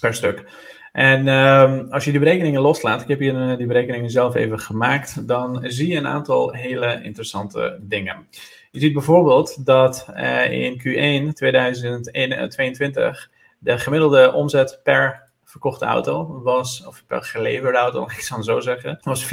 per 0.00 0.14
stuk. 0.14 0.44
En 0.92 1.28
um, 1.28 1.86
als 1.90 2.04
je 2.04 2.10
die 2.10 2.20
berekeningen 2.20 2.60
loslaat, 2.60 3.02
ik 3.02 3.08
heb 3.08 3.18
hier 3.18 3.34
uh, 3.34 3.56
die 3.56 3.66
berekeningen 3.66 4.10
zelf 4.10 4.34
even 4.34 4.58
gemaakt, 4.58 5.28
dan 5.28 5.60
zie 5.62 5.88
je 5.88 5.96
een 5.96 6.06
aantal 6.06 6.52
hele 6.52 7.00
interessante 7.02 7.78
dingen. 7.80 8.26
Je 8.70 8.80
ziet 8.80 8.92
bijvoorbeeld 8.92 9.66
dat 9.66 10.06
uh, 10.16 10.52
in 10.52 10.78
Q1 10.78 11.32
2022 11.32 13.30
de 13.58 13.78
gemiddelde 13.78 14.32
omzet 14.32 14.80
per 14.82 15.28
verkochte 15.44 15.84
auto 15.84 16.42
was, 16.42 16.86
of 16.86 17.04
per 17.06 17.22
geleverde 17.22 17.78
auto, 17.78 18.04
ik 18.16 18.20
zal 18.20 18.36
het 18.36 18.46
zo 18.46 18.60
zeggen, 18.60 18.98
was 19.02 19.24
54.383. 19.24 19.28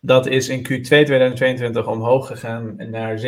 Dat 0.00 0.26
is 0.26 0.48
in 0.48 0.58
Q2 0.58 0.86
2022 0.86 1.86
omhoog 1.86 2.26
gegaan 2.26 2.74
naar 2.76 3.18
57.000. 3.18 3.24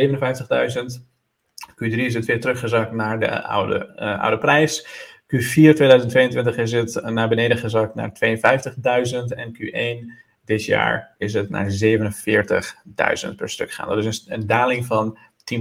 Q3 1.70 1.94
is 1.94 2.14
het 2.14 2.24
weer 2.24 2.40
teruggezakt 2.40 2.92
naar 2.92 3.20
de 3.20 3.42
oude, 3.42 3.94
uh, 3.96 4.20
oude 4.20 4.38
prijs. 4.38 4.86
Q4 5.26 5.74
2022 5.74 6.56
is 6.56 6.72
het 6.72 7.02
naar 7.04 7.28
beneden 7.28 7.58
gezakt 7.58 7.94
naar 7.94 8.10
52.000 8.10 9.16
en 9.28 9.56
Q1 9.56 10.24
dit 10.44 10.64
jaar 10.64 11.14
is 11.18 11.34
het 11.34 11.50
naar 11.50 11.70
47.000 11.84 13.34
per 13.36 13.48
stuk 13.48 13.70
gaan. 13.70 13.88
Dat 13.88 14.04
is 14.04 14.24
een, 14.26 14.32
een 14.32 14.46
daling 14.46 14.86
van 14.86 15.18
10%. 15.54 15.58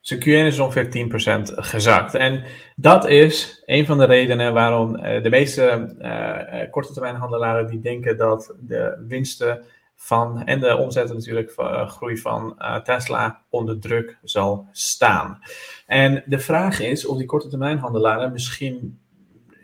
Dus 0.00 0.14
Q1 0.14 0.22
is 0.22 0.58
ongeveer 0.58 1.08
10% 1.48 1.54
gezakt. 1.54 2.14
En 2.14 2.44
dat 2.76 3.08
is 3.08 3.62
een 3.66 3.86
van 3.86 3.98
de 3.98 4.04
redenen 4.04 4.52
waarom 4.52 4.96
uh, 4.96 5.22
de 5.22 5.30
meeste 5.30 5.94
uh, 6.00 6.70
korte 6.70 6.92
termijn 6.92 7.66
die 7.66 7.80
denken 7.80 8.16
dat 8.16 8.54
de 8.60 9.04
winsten 9.08 9.64
van 9.94 10.44
en 10.44 10.60
de 10.60 10.76
omzet 10.76 11.12
natuurlijk 11.12 11.54
uh, 11.58 11.88
groei 11.88 12.16
van 12.16 12.56
Tesla 12.82 13.42
onder 13.48 13.80
druk 13.80 14.18
zal 14.22 14.66
staan. 14.72 15.38
En 15.86 16.22
de 16.26 16.38
vraag 16.38 16.80
is 16.80 17.06
of 17.06 17.16
die 17.16 17.26
korte 17.26 17.48
termijn 17.48 17.78
handelaren 17.78 18.32
misschien 18.32 18.98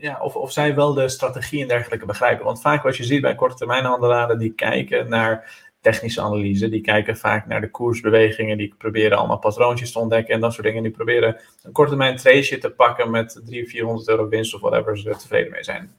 ja, 0.05 0.19
of, 0.21 0.37
of 0.37 0.53
zij 0.53 0.75
wel 0.75 0.95
de 0.95 1.09
strategie 1.09 1.63
en 1.63 1.69
dergelijke 1.69 2.07
begrijpen. 2.07 2.45
Want 2.45 2.61
vaak 2.61 2.83
wat 2.83 2.97
je 2.97 3.05
ziet 3.05 3.21
bij 3.21 3.35
korte 3.35 3.57
termijn 3.57 3.85
handelaren, 3.85 4.39
die 4.39 4.53
kijken 4.53 5.09
naar 5.09 5.65
technische 5.81 6.21
analyse, 6.21 6.69
die 6.69 6.81
kijken 6.81 7.17
vaak 7.17 7.47
naar 7.47 7.61
de 7.61 7.71
koersbewegingen, 7.71 8.57
die 8.57 8.75
proberen 8.79 9.19
allemaal 9.19 9.39
patroontjes 9.39 9.93
te 9.93 9.99
ontdekken 9.99 10.35
en 10.35 10.41
dat 10.41 10.53
soort 10.53 10.67
dingen. 10.67 10.83
Die 10.83 10.93
proberen 10.93 11.37
een 11.63 11.73
korte 11.73 11.91
termijn 11.91 12.17
te 12.17 12.73
pakken 12.77 13.11
met 13.11 13.41
300, 13.45 13.71
400 13.71 14.09
euro 14.09 14.29
winst 14.29 14.55
of 14.55 14.61
whatever 14.61 14.99
ze 14.99 15.09
er 15.09 15.19
tevreden 15.19 15.51
mee 15.51 15.65
zijn. 15.65 15.93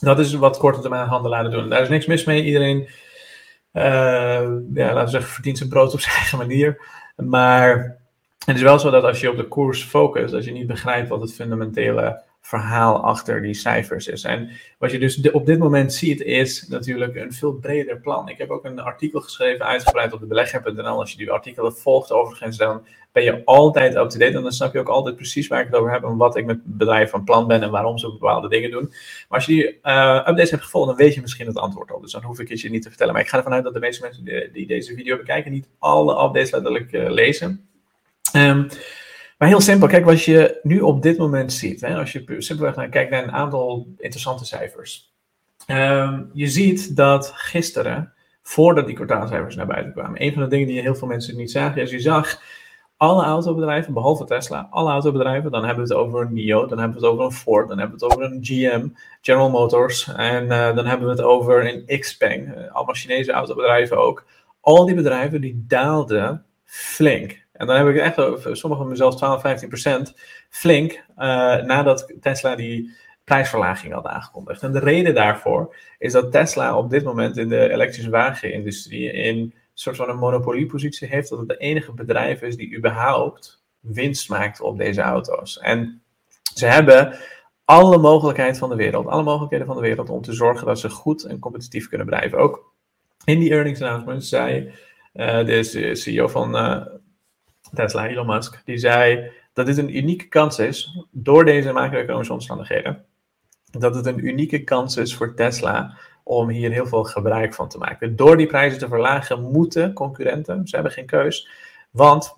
Dat 0.00 0.18
is 0.18 0.34
wat 0.34 0.58
korte 0.58 0.80
termijn 0.80 1.06
handelaren 1.06 1.50
doen. 1.50 1.68
Daar 1.68 1.82
is 1.82 1.88
niks 1.88 2.06
mis 2.06 2.24
mee. 2.24 2.42
Iedereen, 2.42 2.88
uh, 3.72 3.82
ja, 4.74 4.92
laten 4.92 5.04
we 5.04 5.10
zeggen, 5.10 5.30
verdient 5.30 5.58
zijn 5.58 5.68
brood 5.68 5.92
op 5.92 6.00
zijn 6.06 6.14
eigen 6.14 6.38
manier. 6.38 6.80
Maar 7.16 7.98
het 8.44 8.56
is 8.56 8.62
wel 8.62 8.78
zo 8.78 8.90
dat 8.90 9.04
als 9.04 9.20
je 9.20 9.30
op 9.30 9.36
de 9.36 9.48
koers 9.48 9.84
focust, 9.84 10.34
als 10.34 10.44
je 10.44 10.52
niet 10.52 10.66
begrijpt 10.66 11.08
wat 11.08 11.20
het 11.20 11.34
fundamentele 11.34 12.26
verhaal 12.40 13.04
achter 13.04 13.42
die 13.42 13.54
cijfers 13.54 14.08
is. 14.08 14.24
En 14.24 14.50
wat 14.78 14.90
je 14.90 14.98
dus 14.98 15.30
op 15.30 15.46
dit 15.46 15.58
moment 15.58 15.92
ziet, 15.92 16.20
is 16.20 16.68
natuurlijk 16.68 17.16
een 17.16 17.32
veel 17.32 17.52
breder 17.52 18.00
plan. 18.00 18.28
Ik 18.28 18.38
heb 18.38 18.50
ook 18.50 18.64
een 18.64 18.80
artikel 18.80 19.20
geschreven, 19.20 19.66
uitgebreid 19.66 20.12
op 20.12 20.20
de 20.20 20.26
belegger.nl. 20.26 20.98
Als 20.98 21.10
je 21.10 21.16
die 21.16 21.30
artikelen 21.30 21.76
volgt, 21.76 22.12
overigens, 22.12 22.56
dan 22.56 22.86
ben 23.12 23.22
je 23.22 23.42
altijd 23.44 23.96
up-to-date. 23.96 24.36
En 24.36 24.42
dan 24.42 24.52
snap 24.52 24.72
je 24.72 24.78
ook 24.78 24.88
altijd 24.88 25.16
precies 25.16 25.46
waar 25.46 25.60
ik 25.60 25.66
het 25.66 25.74
over 25.74 25.92
heb 25.92 26.02
en 26.02 26.16
wat 26.16 26.36
ik 26.36 26.44
met 26.44 26.58
bedrijven 26.64 27.08
van 27.08 27.24
plan 27.24 27.46
ben 27.46 27.62
en 27.62 27.70
waarom 27.70 27.98
ze 27.98 28.10
bepaalde 28.10 28.48
dingen 28.48 28.70
doen. 28.70 28.88
Maar 29.28 29.38
als 29.38 29.46
je 29.46 29.52
die 29.52 29.64
uh, 29.64 30.16
updates 30.16 30.50
hebt 30.50 30.62
gevolgd, 30.62 30.88
dan 30.88 30.96
weet 30.96 31.14
je 31.14 31.20
misschien 31.20 31.46
het 31.46 31.58
antwoord 31.58 31.90
al. 31.90 32.00
Dus 32.00 32.12
dan 32.12 32.22
hoef 32.22 32.40
ik 32.40 32.48
het 32.48 32.60
je 32.60 32.70
niet 32.70 32.82
te 32.82 32.88
vertellen. 32.88 33.12
Maar 33.12 33.22
ik 33.22 33.28
ga 33.28 33.36
ervan 33.36 33.52
uit 33.52 33.64
dat 33.64 33.74
de 33.74 33.80
meeste 33.80 34.02
mensen 34.02 34.52
die, 34.52 34.66
deze 34.66 34.94
video 34.94 35.16
bekijken, 35.16 35.52
niet 35.52 35.68
alle 35.78 36.12
updates 36.12 36.50
letterlijk 36.50 36.92
uh, 36.92 37.10
lezen. 37.10 37.68
Um, 38.36 38.68
maar 39.38 39.48
heel 39.48 39.60
simpel, 39.60 39.88
kijk 39.88 40.04
wat 40.04 40.22
je 40.22 40.60
nu 40.62 40.80
op 40.80 41.02
dit 41.02 41.18
moment 41.18 41.52
ziet. 41.52 41.80
Hè, 41.80 41.96
als 41.96 42.12
je 42.12 42.24
simpelweg 42.38 42.76
naar, 42.76 42.88
kijkt 42.88 43.10
naar 43.10 43.22
een 43.22 43.32
aantal 43.32 43.86
interessante 43.96 44.44
cijfers. 44.44 45.12
Um, 45.66 46.30
je 46.32 46.46
ziet 46.46 46.96
dat 46.96 47.32
gisteren, 47.34 48.12
voordat 48.42 48.86
die 48.86 48.94
kwartaalcijfers 48.94 49.56
naar 49.56 49.66
buiten 49.66 49.92
kwamen, 49.92 50.22
een 50.22 50.32
van 50.32 50.42
de 50.42 50.48
dingen 50.48 50.66
die 50.66 50.80
heel 50.80 50.94
veel 50.94 51.08
mensen 51.08 51.36
niet 51.36 51.50
zagen, 51.50 51.82
is 51.82 51.90
je 51.90 52.00
zag 52.00 52.40
alle 52.98 53.24
autobedrijven, 53.24 53.92
behalve 53.92 54.24
Tesla, 54.24 54.68
alle 54.70 54.90
autobedrijven, 54.90 55.50
dan 55.50 55.64
hebben 55.64 55.86
we 55.86 55.94
het 55.94 56.02
over 56.02 56.20
een 56.20 56.32
NIO, 56.32 56.66
dan 56.66 56.78
hebben 56.78 57.00
we 57.00 57.04
het 57.04 57.14
over 57.14 57.24
een 57.24 57.32
Ford, 57.32 57.68
dan 57.68 57.78
hebben 57.78 57.98
we 57.98 58.04
het 58.04 58.14
over 58.14 58.32
een 58.32 58.44
GM, 58.44 58.88
General 59.20 59.50
Motors, 59.50 60.12
en 60.14 60.44
uh, 60.44 60.74
dan 60.76 60.86
hebben 60.86 61.06
we 61.06 61.12
het 61.12 61.22
over 61.22 61.66
een 61.68 62.00
Xpeng, 62.00 62.48
uh, 62.48 62.74
allemaal 62.74 62.94
Chinese 62.94 63.32
autobedrijven 63.32 63.98
ook. 63.98 64.24
Al 64.60 64.86
die 64.86 64.94
bedrijven 64.94 65.40
die 65.40 65.64
daalden 65.66 66.44
flink. 66.64 67.46
En 67.58 67.66
dan 67.66 67.76
heb 67.76 67.86
ik 67.86 67.96
echt 67.96 68.18
over 68.18 68.56
sommige 68.56 68.82
van 68.82 68.90
mezelf 68.90 69.16
12, 69.16 69.40
15 69.40 69.68
procent 69.68 70.14
flink 70.48 70.92
uh, 70.92 71.24
nadat 71.62 72.12
Tesla 72.20 72.56
die 72.56 72.96
prijsverlaging 73.24 73.92
had 73.92 74.06
aangekondigd. 74.06 74.62
En 74.62 74.72
de 74.72 74.78
reden 74.78 75.14
daarvoor 75.14 75.76
is 75.98 76.12
dat 76.12 76.32
Tesla 76.32 76.76
op 76.78 76.90
dit 76.90 77.04
moment 77.04 77.36
in 77.36 77.48
de 77.48 77.70
elektrische 77.70 78.10
wagenindustrie 78.10 79.12
in 79.12 79.36
een 79.38 79.54
soort 79.74 79.96
van 79.96 80.08
een 80.08 80.18
monopoliepositie 80.18 81.08
heeft, 81.08 81.28
dat 81.28 81.38
het 81.38 81.48
de 81.48 81.56
enige 81.56 81.92
bedrijf 81.92 82.42
is 82.42 82.56
die 82.56 82.76
überhaupt 82.76 83.62
winst 83.80 84.28
maakt 84.28 84.60
op 84.60 84.78
deze 84.78 85.00
auto's. 85.00 85.58
En 85.58 86.02
ze 86.54 86.66
hebben 86.66 87.18
alle 87.64 87.98
mogelijkheid 87.98 88.58
van 88.58 88.68
de 88.68 88.76
wereld, 88.76 89.06
alle 89.06 89.22
mogelijkheden 89.22 89.66
van 89.66 89.76
de 89.76 89.82
wereld 89.82 90.10
om 90.10 90.22
te 90.22 90.32
zorgen 90.32 90.66
dat 90.66 90.78
ze 90.78 90.90
goed 90.90 91.24
en 91.24 91.38
competitief 91.38 91.88
kunnen 91.88 92.06
blijven. 92.06 92.38
Ook 92.38 92.72
in 93.24 93.38
die 93.38 93.50
earnings 93.50 93.82
announcement 93.82 94.24
zei 94.24 94.72
uh, 95.14 95.44
de 95.46 95.94
CEO 95.94 96.28
van 96.28 96.56
uh, 96.56 96.86
Tesla, 97.74 98.06
Elon 98.06 98.26
Musk, 98.26 98.62
die 98.64 98.78
zei 98.78 99.30
dat 99.52 99.66
dit 99.66 99.78
een 99.78 99.96
unieke 99.96 100.28
kans 100.28 100.58
is 100.58 101.04
door 101.10 101.44
deze 101.44 101.72
macro-economische 101.72 102.32
omstandigheden. 102.32 103.04
Dat 103.70 103.94
het 103.94 104.06
een 104.06 104.26
unieke 104.26 104.64
kans 104.64 104.96
is 104.96 105.16
voor 105.16 105.34
Tesla 105.34 105.96
om 106.22 106.48
hier 106.48 106.70
heel 106.70 106.86
veel 106.86 107.04
gebruik 107.04 107.54
van 107.54 107.68
te 107.68 107.78
maken. 107.78 108.16
Door 108.16 108.36
die 108.36 108.46
prijzen 108.46 108.78
te 108.78 108.88
verlagen 108.88 109.42
moeten 109.42 109.92
concurrenten, 109.92 110.68
ze 110.68 110.74
hebben 110.74 110.92
geen 110.92 111.06
keus, 111.06 111.48
want 111.90 112.34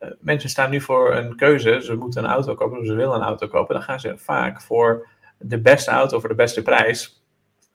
uh, 0.00 0.08
mensen 0.20 0.50
staan 0.50 0.70
nu 0.70 0.80
voor 0.80 1.14
een 1.14 1.36
keuze, 1.36 1.80
ze 1.82 1.94
moeten 1.94 2.24
een 2.24 2.30
auto 2.30 2.54
kopen 2.54 2.78
of 2.78 2.86
ze 2.86 2.94
willen 2.94 3.14
een 3.14 3.22
auto 3.22 3.48
kopen, 3.48 3.74
dan 3.74 3.84
gaan 3.84 4.00
ze 4.00 4.18
vaak 4.18 4.60
voor 4.60 5.08
de 5.38 5.60
beste 5.60 5.90
auto 5.90 6.20
voor 6.20 6.28
de 6.28 6.34
beste 6.34 6.62
prijs. 6.62 7.22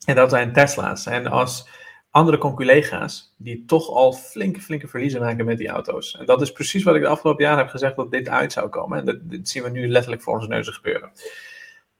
En 0.06 0.16
dat 0.16 0.30
zijn 0.30 0.54
Tesla's. 0.54 1.06
En 1.06 1.28
als 1.28 1.70
andere 2.18 2.38
conculega's 2.38 3.34
die 3.38 3.64
toch 3.66 3.90
al 3.90 4.14
flinke, 4.14 4.62
flinke 4.62 4.88
verliezen 4.88 5.22
maken 5.22 5.46
met 5.46 5.58
die 5.58 5.68
auto's. 5.68 6.18
En 6.18 6.26
dat 6.26 6.42
is 6.42 6.52
precies 6.52 6.84
wat 6.84 6.96
ik 6.96 7.02
de 7.02 7.08
afgelopen 7.08 7.44
jaren 7.44 7.60
heb 7.60 7.70
gezegd 7.70 7.96
dat 7.96 8.12
dit 8.12 8.30
uit 8.30 8.54
zou 8.54 8.70
komen. 8.70 8.98
En 8.98 9.06
dat, 9.06 9.48
zien 9.48 9.64
we 9.64 9.70
nu 9.70 9.88
letterlijk 9.88 10.22
voor 10.22 10.34
onze 10.34 10.48
neuzen 10.48 10.74
gebeuren. 10.74 11.12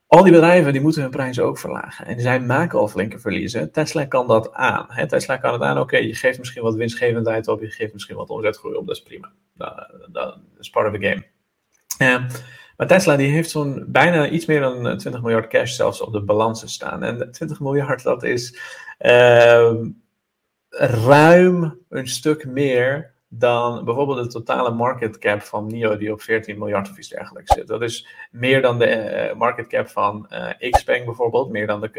Al 0.06 0.22
die 0.22 0.32
bedrijven 0.32 0.72
die 0.72 0.80
moeten 0.80 1.02
hun 1.02 1.10
prijzen 1.10 1.44
ook 1.44 1.58
verlagen. 1.58 2.06
En 2.06 2.20
zij 2.20 2.40
maken 2.40 2.78
al 2.78 2.88
flinke 2.88 3.18
verliezen. 3.18 3.72
Tesla 3.72 4.04
kan 4.04 4.26
dat 4.26 4.52
aan. 4.52 4.86
Tesla 5.06 5.36
kan 5.36 5.52
het 5.52 5.62
aan. 5.62 5.78
Oké, 5.78 5.96
je 5.96 6.14
geeft 6.14 6.38
misschien 6.38 6.62
wat 6.62 6.74
winstgevendheid 6.74 7.48
op. 7.48 7.60
Je 7.60 7.70
geeft 7.70 7.92
misschien 7.92 8.16
wat 8.16 8.30
omzetgroei 8.30 8.76
op. 8.76 8.86
Dat 8.86 8.96
is 8.96 9.02
prima. 9.02 9.32
Dat, 10.12 10.38
is 10.58 10.70
part 10.70 10.86
of 10.86 11.00
the 11.00 11.06
game. 11.06 11.24
Uh, 11.98 12.28
maar 12.76 12.86
Tesla 12.86 13.16
die 13.16 13.30
heeft 13.30 13.50
zo'n 13.50 13.84
bijna 13.88 14.28
iets 14.28 14.46
meer 14.46 14.60
dan 14.60 14.98
20 14.98 15.22
miljard 15.22 15.48
cash 15.48 15.74
zelfs 15.74 16.00
op 16.00 16.12
de 16.12 16.22
balansen 16.22 16.68
staan. 16.68 17.02
En 17.02 17.32
20 17.32 17.60
miljard 17.60 18.02
dat 18.02 18.22
is 18.22 18.58
uh, 19.00 19.72
ruim 20.70 21.78
een 21.88 22.08
stuk 22.08 22.46
meer 22.46 23.16
dan 23.28 23.84
bijvoorbeeld 23.84 24.24
de 24.24 24.38
totale 24.38 24.70
market 24.70 25.18
cap 25.18 25.42
van 25.42 25.66
NIO 25.66 25.96
die 25.96 26.12
op 26.12 26.22
14 26.22 26.58
miljard 26.58 26.90
of 26.90 26.98
iets 26.98 27.08
dergelijks 27.08 27.54
zit. 27.54 27.66
Dat 27.66 27.82
is 27.82 28.08
meer 28.30 28.62
dan 28.62 28.78
de 28.78 29.28
uh, 29.30 29.38
market 29.38 29.66
cap 29.66 29.88
van 29.88 30.26
uh, 30.32 30.70
Xpeng 30.70 31.04
bijvoorbeeld, 31.04 31.50
meer 31.50 31.66
dan 31.66 31.80
de, 31.80 31.90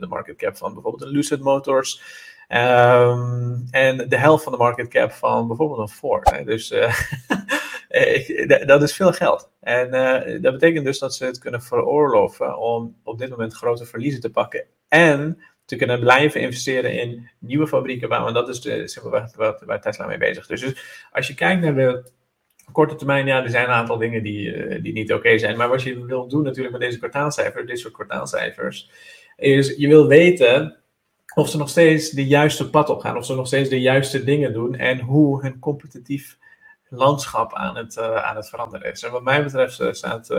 de 0.00 0.06
market 0.06 0.36
cap 0.36 0.56
van 0.56 0.72
bijvoorbeeld 0.72 1.02
de 1.02 1.16
Lucid 1.16 1.40
Motors. 1.40 2.22
Um, 2.48 3.66
en 3.70 4.08
de 4.08 4.18
helft 4.18 4.42
van 4.42 4.52
de 4.52 4.58
market 4.58 4.88
cap 4.88 5.12
van 5.12 5.46
bijvoorbeeld 5.46 5.80
een 5.80 5.94
Ford. 5.94 6.30
Hè. 6.30 6.44
Dus 6.44 6.68
dat 8.66 8.82
is 8.82 8.94
veel 8.94 9.12
geld. 9.12 9.50
En 9.60 9.90
dat 10.42 10.52
betekent 10.52 10.84
dus 10.84 10.98
dat 10.98 11.14
ze 11.14 11.24
het 11.24 11.38
kunnen 11.38 11.62
veroorloven 11.62 12.58
om 12.58 12.96
op 13.02 13.18
dit 13.18 13.30
moment 13.30 13.54
grote 13.54 13.84
verliezen 13.84 14.20
te 14.20 14.30
pakken. 14.30 14.64
En 14.88 15.38
te 15.64 15.76
kunnen 15.76 16.00
blijven 16.00 16.40
investeren 16.40 17.00
in 17.00 17.30
nieuwe 17.38 17.66
fabrieken. 17.66 18.08
Want 18.08 18.34
dat 18.34 18.48
is 18.48 18.60
de, 18.60 18.88
simpelweg 18.88 19.36
wat, 19.36 19.62
waar 19.66 19.80
Tesla 19.80 20.06
mee 20.06 20.18
bezig 20.18 20.50
is. 20.50 20.60
Dus 20.60 21.06
als 21.12 21.26
je 21.26 21.34
kijkt 21.34 21.62
naar 21.62 21.74
de 21.74 22.10
korte 22.72 22.94
termijn, 22.94 23.26
ja, 23.26 23.42
er 23.42 23.50
zijn 23.50 23.64
een 23.64 23.70
aantal 23.70 23.98
dingen 23.98 24.22
die, 24.22 24.54
uh, 24.54 24.82
die 24.82 24.92
niet 24.92 25.12
oké 25.12 25.38
zijn. 25.38 25.56
Maar 25.56 25.68
wat 25.68 25.82
je 25.82 26.04
wil 26.04 26.28
doen 26.28 26.42
natuurlijk 26.42 26.72
met 26.72 26.82
deze 26.82 26.98
kwartaalcijfers, 26.98 27.66
dit 27.66 27.78
soort 27.78 27.92
kwartaalcijfers, 27.92 28.90
is 29.36 29.76
je 29.76 29.88
wil 29.88 30.06
weten 30.06 30.76
of 31.34 31.48
ze 31.48 31.56
nog 31.56 31.68
steeds 31.68 32.10
de 32.10 32.26
juiste 32.26 32.70
pad 32.70 32.88
op 32.88 33.00
gaan, 33.00 33.16
of 33.16 33.24
ze 33.24 33.34
nog 33.34 33.46
steeds 33.46 33.68
de 33.68 33.80
juiste 33.80 34.24
dingen 34.24 34.52
doen 34.52 34.74
en 34.74 35.00
hoe 35.00 35.42
hun 35.42 35.58
competitief 35.58 36.38
landschap 36.88 37.54
aan 37.54 37.76
het, 37.76 37.96
uh, 37.96 38.16
aan 38.16 38.36
het 38.36 38.48
veranderen 38.48 38.92
is. 38.92 39.02
En 39.02 39.10
wat 39.10 39.22
mij 39.22 39.44
betreft 39.44 39.80
uh, 39.80 39.92
staat 39.92 40.30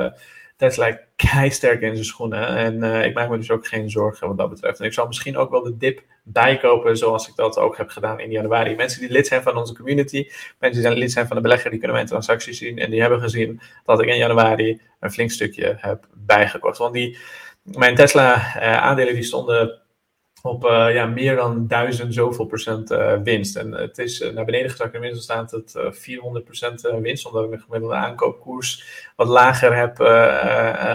Tesla 0.57 0.99
sterk 1.49 1.81
in 1.81 1.93
zijn 1.93 2.05
schoenen. 2.05 2.47
En 2.47 2.83
uh, 2.83 3.05
ik 3.05 3.13
maak 3.13 3.29
me 3.29 3.37
dus 3.37 3.51
ook 3.51 3.67
geen 3.67 3.89
zorgen 3.89 4.27
wat 4.27 4.37
dat 4.37 4.49
betreft. 4.49 4.79
En 4.79 4.85
ik 4.85 4.93
zal 4.93 5.07
misschien 5.07 5.37
ook 5.37 5.49
wel 5.49 5.63
de 5.63 5.77
dip 5.77 6.03
bijkopen, 6.23 6.97
zoals 6.97 7.27
ik 7.27 7.35
dat 7.35 7.57
ook 7.57 7.77
heb 7.77 7.89
gedaan 7.89 8.19
in 8.19 8.31
januari. 8.31 8.75
Mensen 8.75 8.99
die 8.99 9.09
lid 9.09 9.27
zijn 9.27 9.43
van 9.43 9.57
onze 9.57 9.75
community, 9.75 10.29
mensen 10.59 10.83
die 10.83 10.97
lid 10.97 11.11
zijn 11.11 11.27
van 11.27 11.35
de 11.35 11.41
belegger, 11.41 11.69
die 11.69 11.79
kunnen 11.79 11.97
mijn 11.97 12.07
transacties 12.07 12.57
zien. 12.57 12.77
En 12.77 12.89
die 12.89 13.01
hebben 13.01 13.19
gezien 13.19 13.61
dat 13.85 14.01
ik 14.01 14.07
in 14.07 14.17
januari 14.17 14.81
een 14.99 15.11
flink 15.11 15.31
stukje 15.31 15.75
heb 15.79 16.07
bijgekocht. 16.13 16.77
Want 16.77 16.93
die, 16.93 17.17
mijn 17.63 17.95
Tesla 17.95 18.35
uh, 18.35 18.77
aandelen 18.77 19.13
die 19.13 19.23
stonden 19.23 19.81
op 20.45 20.65
uh, 20.65 20.93
ja, 20.93 21.05
meer 21.05 21.35
dan 21.35 21.67
duizend 21.67 22.13
zoveel 22.13 22.45
procent 22.45 22.91
uh, 22.91 23.13
winst. 23.23 23.55
En 23.55 23.71
het 23.71 23.97
is 23.97 24.21
uh, 24.21 24.33
naar 24.33 24.45
beneden 24.45 24.69
gezakt. 24.69 24.93
Inmiddels 24.93 25.23
staat 25.23 25.51
het 25.51 25.75
400 25.89 26.45
procent 26.45 26.81
winst, 26.81 27.25
omdat 27.25 27.45
ik 27.45 27.51
een 27.51 27.59
gemiddelde 27.59 27.95
aankoopkoers 27.95 28.83
wat 29.15 29.27
lager 29.27 29.75
heb 29.77 29.97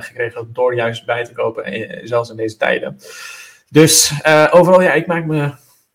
gekregen 0.02 0.52
door 0.52 0.75
juist 0.75 1.07
bij 1.07 1.25
te 1.25 1.33
kopen, 1.33 1.90
zelfs 2.09 2.30
in 2.30 2.37
deze 2.37 2.57
tijden. 2.57 2.97
Dus 3.71 4.12
overal, 4.50 4.83
ja, 4.83 4.92
ik 4.92 5.07
maak 5.07 5.25
me 5.25 5.50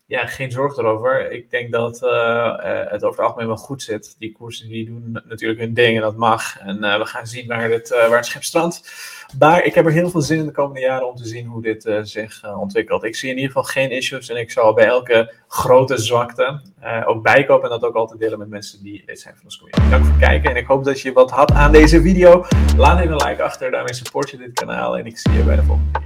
ja, 0.08 0.26
geen 0.26 0.52
zorgen 0.52 0.84
erover. 0.84 1.32
Ik 1.32 1.50
denk 1.50 1.72
dat 1.72 2.00
het 2.00 3.04
over 3.04 3.08
het 3.08 3.20
algemeen 3.20 3.48
wel 3.48 3.58
goed 3.58 3.84
zit. 3.84 4.16
Die 4.20 4.32
koersen 4.32 4.70
die 4.70 4.86
doen 4.86 5.22
natuurlijk 5.28 5.60
hun 5.60 5.74
ding 5.74 5.96
en 5.96 6.02
dat 6.02 6.16
mag. 6.16 6.60
En 6.60 6.80
we 6.80 7.06
gaan 7.06 7.28
zien 7.28 7.48
waar 7.48 7.70
het, 7.70 7.90
waar 7.90 8.18
het 8.18 8.26
schip 8.26 8.44
strandt. 8.44 8.92
Maar 9.40 9.64
ik 9.64 9.74
heb 9.74 9.86
er 9.86 9.92
heel 9.92 10.10
veel 10.10 10.22
zin 10.22 10.40
in 10.40 10.46
de 10.46 10.52
komende 10.52 10.80
jaren 10.80 11.08
om 11.08 11.16
te 11.16 11.28
zien 11.28 11.46
hoe 11.46 11.62
dit 11.62 11.90
zich 12.02 12.56
ontwikkelt. 12.58 13.04
Ik 13.04 13.16
zie 13.16 13.30
in 13.30 13.36
ieder 13.36 13.52
geval 13.52 13.64
geen 13.64 13.92
issues 13.92 14.30
en 14.30 14.38
ik 14.38 14.52
zal 14.52 14.74
bij 14.74 14.86
elke 14.86 15.34
grote 15.48 15.98
zwakte 15.98 16.62
ook 17.06 17.24
bijkopen 17.24 17.64
en 17.64 17.80
dat 17.80 17.90
ook 17.90 17.96
altijd 17.96 18.20
delen 18.20 18.40
met 18.40 18.50
mensen 18.50 18.84
die 18.84 19.04
lid 19.06 19.20
zijn 19.20 19.36
van 19.36 19.50
de 19.50 19.58
community. 19.58 19.90
Dank 19.90 20.04
voor 20.04 20.14
het 20.14 20.24
kijken 20.24 20.50
en 20.50 20.56
ik 20.56 20.66
hoop 20.66 20.84
dat 20.84 21.02
je 21.02 21.14
wat 21.14 21.32
had 21.32 21.52
aan 21.52 21.72
deze 21.72 22.02
video. 22.02 22.46
Laat 22.78 23.00
even 23.00 23.12
een 23.12 23.28
like 23.28 23.44
achter, 23.44 23.72
daarmee 23.72 23.94
support 23.94 24.30
je 24.30 24.38
dit 24.38 24.54
kanaal 24.54 24.98
en 24.98 25.06
ik 25.06 25.18
zie 25.18 25.34
je 25.34 25.44
bij 25.44 25.56
de 25.56 25.64
volgende. 25.64 26.05